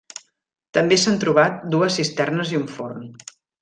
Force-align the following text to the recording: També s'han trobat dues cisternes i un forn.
També 0.77 0.97
s'han 1.03 1.21
trobat 1.25 1.61
dues 1.77 2.01
cisternes 2.01 2.57
i 2.59 2.63
un 2.65 2.69
forn. 2.77 3.11